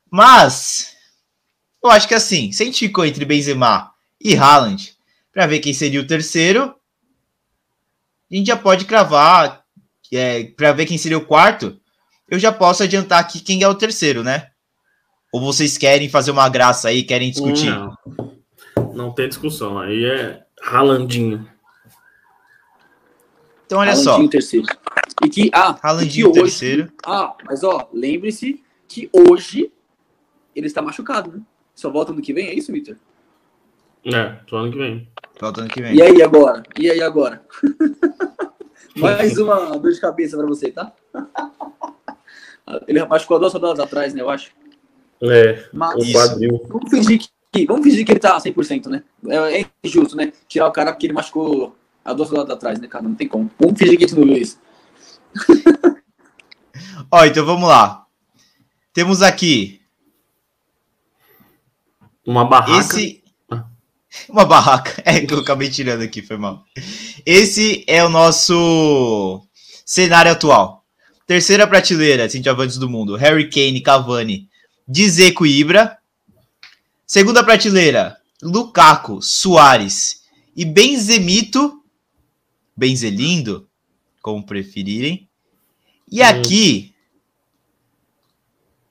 [0.10, 0.96] Mas
[1.84, 4.96] eu acho que assim, se a gente ficou entre Benzema e Haaland
[5.32, 6.76] para ver quem seria o terceiro,
[8.32, 9.64] a gente já pode cravar
[10.12, 11.80] é, para ver quem seria o quarto.
[12.28, 14.50] Eu já posso adiantar aqui quem é o terceiro, né?
[15.36, 17.70] Ou vocês querem fazer uma graça aí, querem discutir?
[17.70, 17.98] Não,
[18.94, 19.78] não tem discussão.
[19.78, 21.46] Aí é Ralandinho.
[23.66, 24.26] Então, olha só.
[24.30, 24.66] terceiro.
[25.26, 26.94] E que, ah, Ralandinho que hoje, terceiro.
[27.06, 29.70] Ah, mas ó, lembre-se que hoje
[30.56, 31.42] ele está machucado, né?
[31.76, 32.96] Só volta ano que vem, é isso, Victor?
[34.06, 35.10] É, só ano que vem.
[35.38, 35.96] Volta ano que vem.
[35.96, 36.64] E aí agora?
[36.80, 37.46] E aí agora?
[38.96, 40.94] Mais uma dor de cabeça para você, tá?
[42.88, 44.22] Ele machucou duas rodadas atrás, né?
[44.22, 44.52] Eu acho.
[45.22, 46.66] É, Mas, o quadril.
[46.68, 47.20] Vamos fingir
[47.52, 49.04] que, vamos fingir que ele tá 100%, né?
[49.28, 50.34] É, é injusto, né?
[50.48, 53.04] Tirar o cara porque ele machucou há duas rodadas atrás, né, cara?
[53.04, 53.50] Não tem como.
[53.60, 54.60] Vamos fingir que a gente não viu isso.
[57.12, 58.06] Ó, então vamos lá.
[58.94, 59.82] Temos aqui
[62.26, 62.80] Uma barraca.
[62.80, 63.24] esse.
[64.30, 65.02] Uma barraca.
[65.06, 66.64] É que eu acabei tirando aqui, foi mal.
[67.26, 69.42] Esse é o nosso
[69.86, 70.84] cenário atual.
[71.28, 73.16] Terceira prateleira, centroavantes do mundo.
[73.16, 74.48] Harry Kane, Cavani,
[74.88, 75.98] Dzeko e Ibra.
[77.06, 80.24] Segunda prateleira, Lukaku, Soares
[80.56, 81.82] e Benzemito.
[82.76, 83.70] Benzelindo,
[84.22, 85.30] como preferirem.
[86.12, 86.26] E Hum.
[86.26, 86.94] aqui,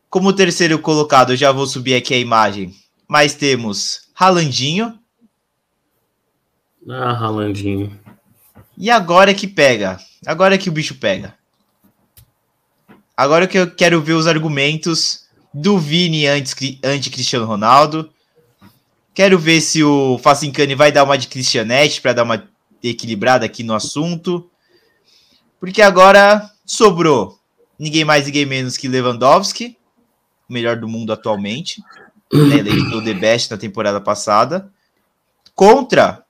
[0.09, 2.75] como terceiro colocado, eu já vou subir aqui a imagem.
[3.07, 4.99] Mas temos Ralandinho.
[6.89, 7.99] Ah, Ralandinho.
[8.77, 9.99] E agora é que pega.
[10.27, 11.37] Agora é que o bicho pega.
[13.17, 15.24] Agora que eu quero ver os argumentos
[15.55, 18.11] do Vini antes, anti-Cristiano Ronaldo.
[19.15, 22.49] Quero ver se o Facincani vai dar uma de Cristianete para dar uma
[22.83, 24.51] equilibrada aqui no assunto.
[25.61, 27.39] Porque agora sobrou
[27.79, 29.79] ninguém mais, ninguém menos que Lewandowski,
[30.49, 31.81] o melhor do mundo atualmente.
[32.33, 34.69] Né, eleito The Best na temporada passada.
[35.55, 36.25] Contra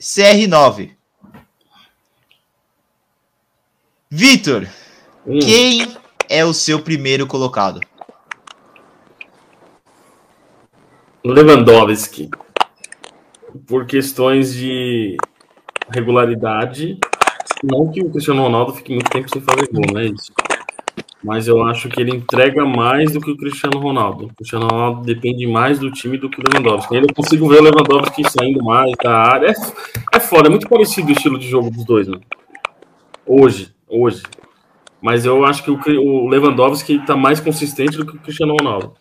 [0.00, 0.96] CR9.
[4.10, 4.66] Vitor,
[5.26, 5.94] Hum, quem
[6.26, 7.80] é o seu primeiro colocado?
[11.32, 12.30] Lewandowski.
[13.66, 15.16] Por questões de
[15.90, 16.98] regularidade.
[17.62, 20.32] Não que o Cristiano Ronaldo fique muito tempo sem fazer gol, não é isso.
[21.22, 24.26] Mas eu acho que ele entrega mais do que o Cristiano Ronaldo.
[24.26, 26.94] O Cristiano Ronaldo depende mais do time do que o Lewandowski.
[26.94, 29.48] Ainda consigo ver o Lewandowski saindo mais da área.
[29.48, 32.18] É, é foda, é muito parecido o estilo de jogo dos dois, né?
[33.26, 34.22] Hoje, hoje.
[35.02, 38.94] Mas eu acho que o, o Lewandowski está mais consistente do que o Cristiano Ronaldo.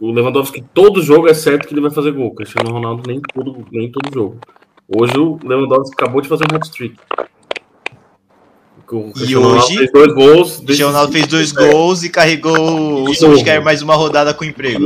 [0.00, 2.28] O Lewandowski, todo jogo é certo que ele vai fazer gol.
[2.28, 4.38] O Cristiano Ronaldo nem todo, nem todo jogo.
[4.88, 6.96] Hoje o Lewandowski acabou de fazer um hat-trick.
[9.42, 10.58] Ronaldo hoje, fez dois gols.
[10.58, 14.84] O Cristiano Ronaldo fez dois gols e carregou o Solskjaer mais uma rodada com emprego.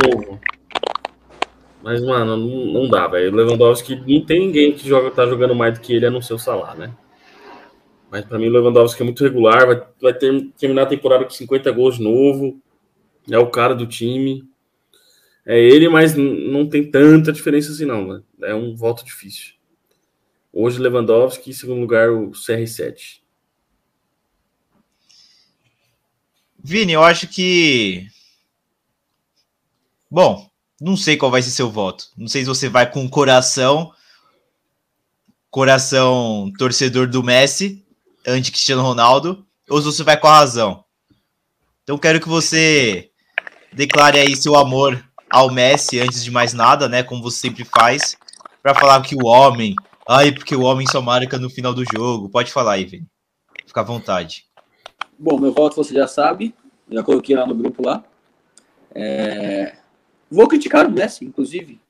[1.83, 3.33] Mas, mano, não, não dá, velho.
[3.33, 6.23] O Lewandowski não tem ninguém que joga, tá jogando mais do que ele a não
[6.23, 6.93] ser o Salah, né?
[8.11, 11.31] Mas pra mim o Lewandowski é muito regular, vai, vai ter, terminar a temporada com
[11.31, 12.61] 50 gols de novo.
[13.31, 14.45] É o cara do time.
[15.45, 18.25] É ele, mas não tem tanta diferença assim, não, mano.
[18.43, 19.55] É um voto difícil.
[20.53, 23.21] Hoje Lewandowski, em segundo lugar, o CR7.
[26.63, 28.07] Vini, eu acho que.
[30.09, 30.49] Bom,
[30.81, 32.09] não sei qual vai ser seu voto.
[32.17, 33.93] Não sei se você vai com o coração.
[35.51, 37.85] Coração torcedor do Messi,
[38.27, 40.85] anti-Cristiano Ronaldo, ou se você vai com a razão.
[41.83, 43.11] Então quero que você
[43.73, 47.03] declare aí seu amor ao Messi antes de mais nada, né?
[47.03, 48.17] Como você sempre faz.
[48.63, 49.75] para falar que o homem.
[50.07, 52.29] Ai, porque o homem só marca no final do jogo.
[52.29, 53.07] Pode falar Vini.
[53.67, 54.45] Fica à vontade.
[55.19, 56.55] Bom, meu voto você já sabe.
[56.91, 58.05] Já coloquei lá no grupo lá.
[58.95, 59.77] É...
[60.31, 61.81] Vou criticar o Messi, inclusive.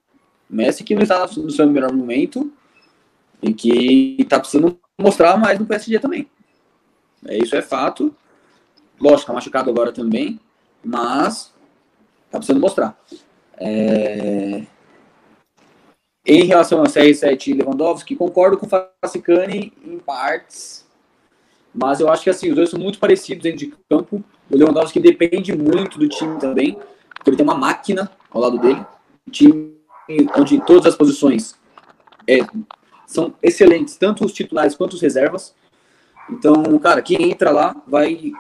[0.49, 2.53] Messi que não está no seu melhor momento
[3.43, 6.31] e que está precisando mostrar mais no PSG também.
[7.27, 8.15] É, isso é fato.
[9.01, 10.39] Lógico, tá machucado agora também,
[10.85, 11.53] mas
[12.31, 12.97] tá precisando mostrar.
[13.59, 14.63] É...
[16.25, 20.87] Em relação a CR7 e Lewandowski, concordo com o Facicani em partes,
[21.75, 24.23] mas eu acho que assim, os dois são muito parecidos dentro de campo.
[24.49, 26.79] O Lewandowski depende muito do time também,
[27.15, 28.85] porque ele tem uma máquina ao lado dele,
[29.27, 29.75] um time
[30.37, 31.57] onde todas as posições
[32.29, 32.39] é,
[33.07, 35.55] são excelentes, tanto os titulares quanto os reservas.
[36.31, 38.33] Então, cara, quem entra lá vai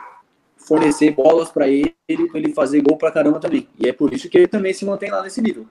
[0.66, 3.68] fornecer bolas para ele, para ele fazer gol para caramba também.
[3.78, 5.66] E é por isso que ele também se mantém lá nesse nível.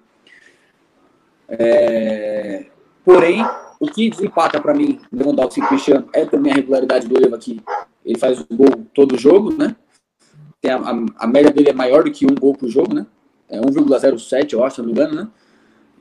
[1.48, 2.66] É...
[3.04, 3.44] Porém,
[3.80, 7.60] o que desempata para mim, Lewandowski e Cristiano, é também a regularidade do Leva aqui.
[8.06, 9.76] Ele faz o gol todo jogo, né?
[10.62, 13.06] Tem a, a, a, média dele é maior do que um gol por jogo, né?
[13.50, 15.28] É 1,07, eu acho, se não me engano, né?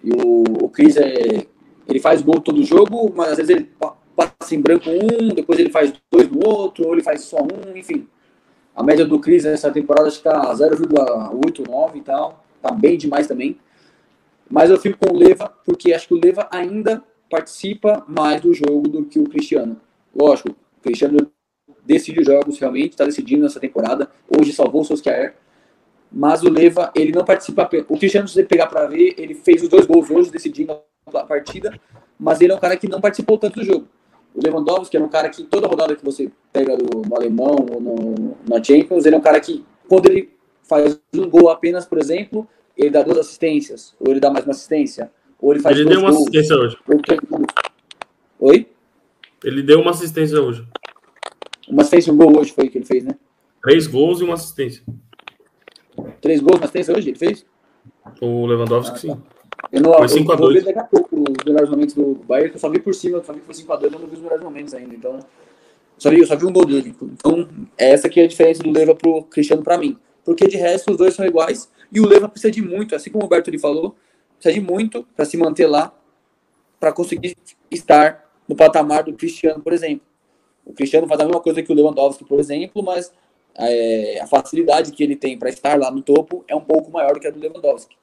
[0.05, 1.47] E o, o Cris é.
[1.89, 3.71] Ele faz gol todo jogo, mas às vezes ele
[4.15, 7.77] passa em branco um, depois ele faz dois no outro, ou ele faz só um,
[7.77, 8.07] enfim.
[8.75, 12.45] A média do Cris nessa temporada está 0,89 e tal.
[12.63, 13.59] Tá bem demais também.
[14.49, 18.53] Mas eu fico com o Leva, porque acho que o Leva ainda participa mais do
[18.53, 19.81] jogo do que o Cristiano.
[20.15, 21.31] Lógico, o Cristiano
[21.85, 24.11] decide os jogos realmente, está decidindo nessa temporada.
[24.29, 25.35] Hoje salvou o Solskjaer.
[26.13, 27.71] Mas o Leva, ele não participa.
[27.89, 30.77] O Cristiano, se você pegar para ver, ele fez os dois gols hoje, decidindo
[31.15, 31.79] a partida.
[32.19, 33.87] Mas ele é um cara que não participou tanto do jogo.
[34.35, 37.81] O Lewandowski é um cara que toda rodada que você pega no, no alemão ou
[37.81, 40.31] no, na Champions, ele é um cara que, quando ele
[40.63, 44.53] faz um gol apenas, por exemplo, ele dá duas assistências, ou ele dá mais uma
[44.53, 46.79] assistência, ou ele faz Ele deu uma gols, assistência hoje.
[48.39, 48.67] Oi?
[49.45, 50.67] Ele deu uma assistência hoje.
[51.69, 53.17] Uma assistência e um gol hoje foi o que ele fez, né?
[53.63, 54.83] Três gols e uma assistência.
[56.21, 57.45] Três gols, uma assistência hoje ele fez?
[58.21, 58.99] O Lewandowski, ah, tá.
[58.99, 59.23] sim.
[59.73, 62.15] Eu não, foi 5 a 2 vou ver daqui a pouco os melhores momentos do
[62.27, 63.93] Bayern, que eu só vi por cima, eu só vi que foi 5 a 2
[63.93, 64.95] eu não vi os melhores momentos ainda.
[64.95, 65.21] Então,
[65.97, 66.95] só vi, eu só vi um gol dele.
[67.03, 69.97] Então, essa aqui é a diferença do Leva pro Cristiano para mim.
[70.25, 71.71] Porque de resto, os dois são iguais.
[71.93, 73.95] E o Leva precisa de muito, assim como o Roberto ele falou,
[74.39, 75.93] precisa de muito para se manter lá,
[76.79, 77.37] para conseguir
[77.71, 80.07] estar no patamar do Cristiano, por exemplo.
[80.65, 83.13] O Cristiano faz a mesma coisa que o Lewandowski, por exemplo, mas
[83.57, 87.15] é, a facilidade que ele tem para estar lá no topo é um pouco maior
[87.15, 88.00] do que a do Lewandowski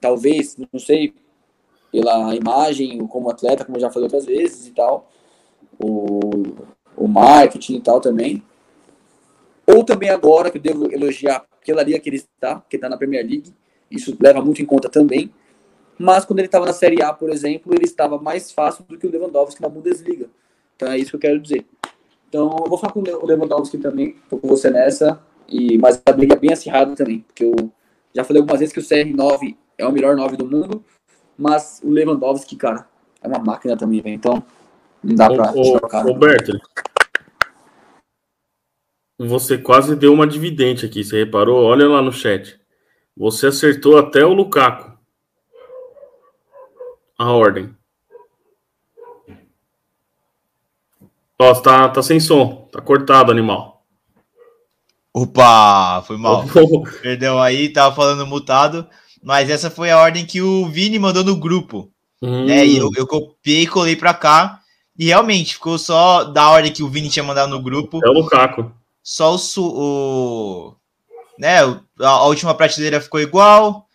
[0.00, 1.14] talvez, não sei,
[1.92, 5.10] pela imagem, como atleta, como já falei outras vezes e tal,
[5.78, 6.20] o,
[6.96, 8.42] o marketing e tal também.
[9.66, 12.96] Ou também agora, que eu devo elogiar pela liga que ele está, que está na
[12.96, 13.52] Premier League,
[13.90, 15.32] isso leva muito em conta também.
[15.98, 19.06] Mas quando ele estava na Série A, por exemplo, ele estava mais fácil do que
[19.06, 20.28] o Lewandowski na Bundesliga.
[20.74, 21.66] Então é isso que eu quero dizer.
[22.28, 26.34] Então eu vou falar com o Lewandowski também, com você nessa, e, mas a briga
[26.34, 27.70] é bem acirrada também, porque eu
[28.14, 30.84] já falei algumas vezes que o CR9 é o melhor 9 do mundo,
[31.36, 32.86] mas o Lewandowski, cara,
[33.22, 34.14] é uma máquina também, véio.
[34.14, 34.42] então
[35.02, 36.04] não dá pra ô, trocar.
[36.04, 36.60] Roberto,
[39.18, 41.64] você quase deu uma dividente aqui, você reparou?
[41.64, 42.58] Olha lá no chat.
[43.16, 44.98] Você acertou até o Lukaku.
[47.18, 47.74] A ordem.
[51.38, 52.68] Ó, tá, tá sem som.
[52.72, 53.84] Tá cortado, animal.
[55.12, 56.44] Opa, foi mal.
[57.02, 58.88] Perdeu aí, tava falando mutado.
[59.22, 61.90] Mas essa foi a ordem que o Vini mandou no grupo.
[62.22, 62.46] Hum.
[62.46, 62.66] Né?
[62.66, 64.60] E eu, eu copiei e colei pra cá.
[64.98, 68.00] E realmente, ficou só da ordem que o Vini tinha mandado no grupo.
[68.04, 68.70] É o Lukaku.
[69.02, 69.38] Só o.
[69.58, 70.74] o
[71.38, 71.58] né,
[71.98, 73.86] a última prateleira ficou igual.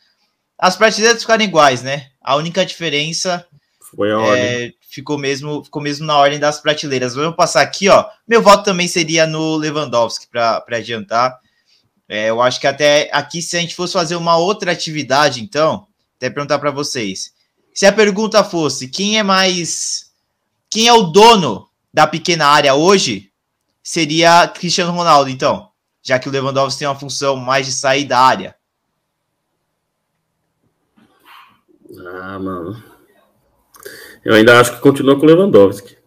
[0.58, 2.08] As prateleiras ficaram iguais, né?
[2.22, 3.46] A única diferença
[3.96, 4.44] foi a ordem.
[4.44, 7.16] É, ficou mesmo, ficou mesmo na ordem das prateleiras.
[7.16, 8.06] Vamos passar aqui, ó.
[8.28, 11.40] Meu voto também seria no Lewandowski para adiantar.
[12.08, 15.88] É, eu acho que até aqui, se a gente fosse fazer uma outra atividade, então,
[16.18, 17.34] até perguntar para vocês.
[17.74, 20.12] Se a pergunta fosse quem é mais.
[20.70, 23.32] Quem é o dono da pequena área hoje,
[23.82, 25.70] seria Cristiano Ronaldo, então.
[26.04, 28.56] Já que o Lewandowski tem uma função mais de sair da área.
[31.98, 32.84] Ah, mano.
[34.24, 35.98] Eu ainda acho que continua com o Lewandowski.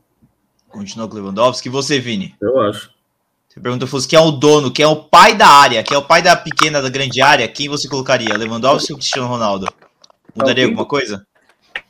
[0.69, 1.69] Continua com o Lewandowski.
[1.69, 2.37] E você, Vini?
[2.41, 2.91] Eu acho.
[3.63, 6.07] Pergunta fosse quem é o dono, quem é o pai da área, quem é o
[6.07, 8.37] pai da pequena, da grande área, quem você colocaria?
[8.37, 9.67] Lewandowski ou Cristiano Ronaldo?
[10.35, 11.27] Mudaria alguma coisa?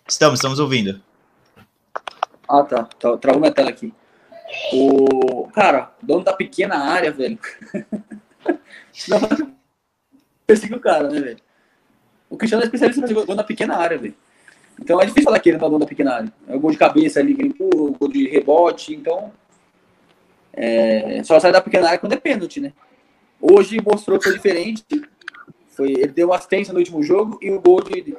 [0.09, 1.01] Estamos, estamos ouvindo.
[2.49, 2.85] Ah, tá.
[2.85, 3.93] tá travou minha tela aqui.
[4.73, 5.49] O.
[5.53, 7.39] Cara, dono da pequena área, velho.
[10.47, 11.39] Perseguiu o cara, né, velho?
[12.31, 14.15] O Cristiano é especialista no dono da pequena área, velho.
[14.81, 16.33] Então é difícil falar que ele tá dando da pequena área.
[16.47, 19.33] É o gol de cabeça ali, o gol de rebote, então.
[20.53, 22.73] É, só sai da pequena área quando é pênalti, né?
[23.41, 24.85] Hoje mostrou que foi diferente.
[25.69, 28.17] Foi, ele deu assistência no último jogo e o gol de,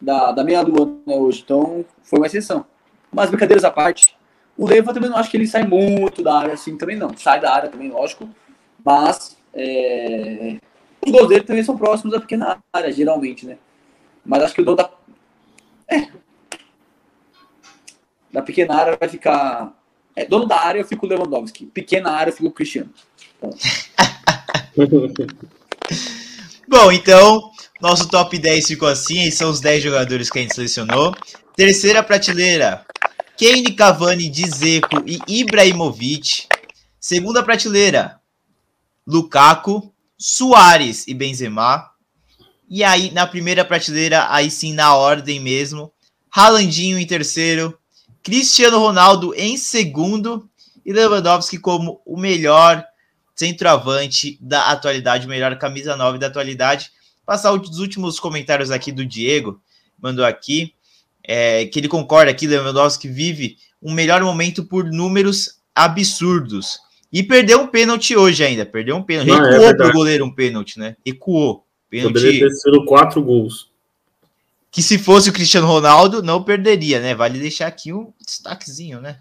[0.00, 1.42] da, da meia-lua né, hoje.
[1.44, 2.64] Então foi uma exceção.
[3.12, 4.16] Mas brincadeiras à parte,
[4.56, 7.14] o Leva também não acho que ele sai muito da área assim, também não.
[7.16, 8.28] Sai da área também, lógico.
[8.84, 10.56] Mas é,
[11.04, 13.58] os gols dele também são próximos da pequena área, geralmente, né?
[14.24, 14.90] Mas acho que o dono da.
[15.88, 16.08] É.
[18.32, 19.72] Da pequena área vai ficar.
[20.16, 21.66] É, dono da área eu fico o Lewandowski.
[21.66, 22.88] Pequena área eu fico o Cristiano.
[26.66, 27.50] Bom, então,
[27.80, 29.30] nosso top 10 ficou assim.
[29.30, 31.14] São os 10 jogadores que a gente selecionou.
[31.54, 32.86] Terceira prateleira:
[33.38, 36.46] Kane, Cavani, Dzeko e Ibrahimovic.
[36.98, 38.18] Segunda prateleira:
[39.06, 41.90] Lukaku, Soares e Benzema.
[42.68, 45.92] E aí, na primeira prateleira, aí sim, na ordem mesmo,
[46.28, 47.78] Ralandinho em terceiro,
[48.26, 50.50] Cristiano Ronaldo em segundo
[50.84, 52.84] e Lewandowski como o melhor
[53.36, 56.90] centroavante da atualidade, o melhor camisa 9 da atualidade.
[57.24, 59.60] Passar os últimos comentários aqui do Diego,
[60.02, 60.74] mandou aqui,
[61.22, 66.80] é, que ele concorda que Lewandowski vive um melhor momento por números absurdos.
[67.12, 69.30] E perdeu um pênalti hoje ainda, perdeu um pênalti.
[69.30, 70.96] É Recuou é pro goleiro um pênalti, né?
[71.06, 71.64] Recuou.
[71.88, 72.14] Pênalti...
[72.14, 73.70] Poderia ter sido quatro gols.
[74.76, 77.14] Que se fosse o Cristiano Ronaldo, não perderia, né?
[77.14, 79.20] Vale deixar aqui um destaquezinho, né?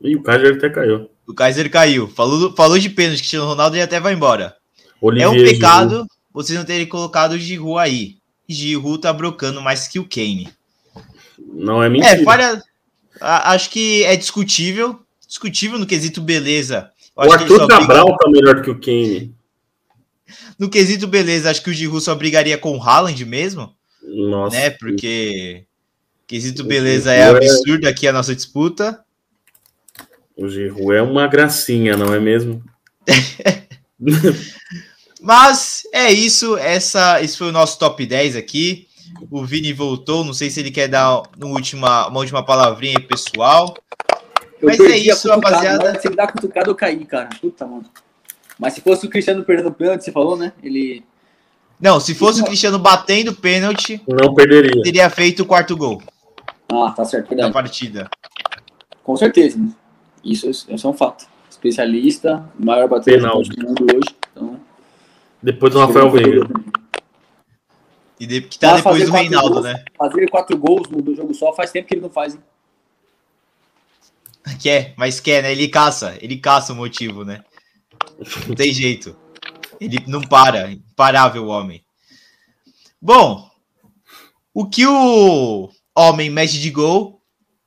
[0.00, 1.10] e o Kaiser até caiu.
[1.26, 2.08] O Kaiser caiu.
[2.08, 4.56] Falou, falou de pênalti, Cristiano Ronaldo e até vai embora.
[5.02, 6.10] Olivier é um pecado Giroud.
[6.32, 8.16] vocês não terem colocado o Giroud aí.
[8.48, 10.48] Giroud tá brocando mais que o Kane.
[11.52, 12.14] Não é mentira.
[12.14, 12.62] É, falha...
[13.20, 14.98] Acho que é discutível.
[15.26, 16.90] Discutível no quesito beleza.
[17.14, 19.30] o Arthur Cabral tá melhor que o Kane.
[20.58, 23.76] No quesito beleza, acho que o Giroud só brigaria com o Haaland mesmo.
[24.08, 24.56] Nossa.
[24.56, 24.70] Né?
[24.70, 25.64] Porque
[26.26, 29.04] quesito beleza é, é absurdo aqui a nossa disputa.
[30.36, 32.62] O Giroud é uma gracinha, não é mesmo?
[35.20, 38.86] Mas é isso, essa, esse foi o nosso top 10 aqui.
[39.30, 43.04] O Vini voltou, não sei se ele quer dar no última, uma última palavrinha aí,
[43.04, 43.74] pessoal.
[44.60, 45.98] Eu Mas é isso, rapaziada.
[46.00, 47.28] Se ele dá cutucado, eu caí, cara.
[47.40, 47.84] Puta, mano.
[48.58, 50.52] Mas se fosse o Cristiano perdendo o pênalti, você falou, né?
[50.62, 51.04] Ele.
[51.80, 54.82] Não, se fosse o Cristiano batendo pênalti, não perderia.
[54.82, 56.02] Teria feito o quarto gol.
[56.68, 57.28] Ah, tá certo.
[57.28, 57.48] Verdade.
[57.48, 58.10] Da partida.
[59.02, 59.58] Com certeza.
[59.58, 59.70] Né?
[60.24, 61.26] Isso, isso é um fato.
[61.48, 64.16] Especialista, maior batedor do mundo hoje.
[64.32, 64.60] Então,
[65.42, 66.46] depois do Rafael Veiga.
[68.20, 69.84] E de, que tá depois do Reinaldo, gols, né?
[69.96, 72.40] Fazer quatro gols no jogo só faz tempo que ele não faz, hein?
[74.60, 75.52] Quer, mas quer, né?
[75.52, 77.44] Ele caça, ele caça o motivo, né?
[78.48, 79.16] Não tem jeito.
[79.80, 81.84] Ele não para, imparável homem.
[83.00, 83.48] Bom,
[84.52, 87.22] o que o homem mete de gol,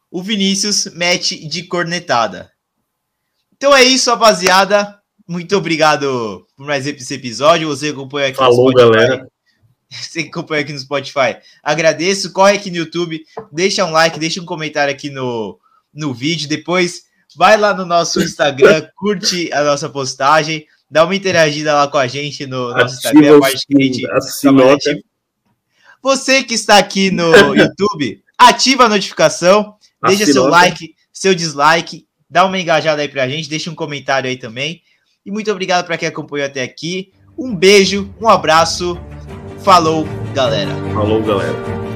[0.09, 2.51] o Vinícius mete de cornetada.
[3.55, 4.99] Então é isso, rapaziada.
[5.28, 7.68] Muito obrigado por mais esse episódio.
[7.70, 8.91] Você acompanha aqui Falou, no Spotify.
[8.91, 9.32] galera.
[9.89, 11.38] Você acompanha aqui no Spotify.
[11.64, 12.34] Agradeço.
[12.34, 13.24] Corre aqui no YouTube.
[13.51, 15.59] Deixa um like, deixa um comentário aqui no,
[15.93, 16.49] no vídeo.
[16.49, 17.03] Depois
[17.36, 22.05] vai lá no nosso Instagram, curte a nossa postagem, dá uma interagida lá com a
[22.05, 23.39] gente no nosso Instagram,
[23.79, 24.05] gente
[26.03, 29.75] Você que está aqui no YouTube, ativa a notificação,
[30.05, 34.35] deixa seu like, seu dislike, dá uma engajada aí pra gente, deixa um comentário aí
[34.35, 34.81] também.
[35.25, 37.13] E muito obrigado para quem acompanhou até aqui.
[37.37, 38.99] Um beijo, um abraço.
[39.63, 40.71] Falou, galera.
[40.93, 41.90] Falou, galera.